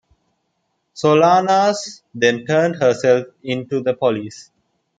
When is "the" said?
3.83-3.93